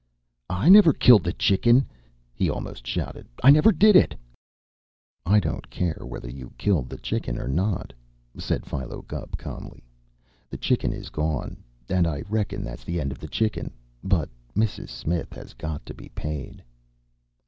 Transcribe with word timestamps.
"I 0.49 0.67
never 0.67 0.93
killed 0.93 1.23
the 1.23 1.31
Chicken!" 1.31 1.85
he 2.33 2.49
almost 2.49 2.87
shouted. 2.87 3.27
"I 3.43 3.51
never 3.51 3.71
did 3.71 3.95
it!" 3.95 4.15
"I 5.27 5.39
don't 5.39 5.69
care 5.69 5.99
whether 6.01 6.27
you 6.27 6.53
killed 6.57 6.89
the 6.89 6.97
chicken 6.97 7.37
or 7.37 7.47
not," 7.47 7.93
said 8.35 8.65
Philo 8.65 9.03
Gubb 9.03 9.37
calmly. 9.37 9.83
"The 10.49 10.57
chicken 10.57 10.91
is 10.91 11.11
gone, 11.11 11.55
and 11.87 12.07
I 12.07 12.23
reckon 12.29 12.63
that's 12.63 12.83
the 12.83 12.99
end 12.99 13.11
of 13.11 13.19
the 13.19 13.27
chicken. 13.27 13.69
But 14.03 14.27
Mrs. 14.55 14.89
Smith 14.89 15.33
has 15.33 15.53
got 15.53 15.85
to 15.85 15.93
be 15.93 16.09
paid." 16.09 16.63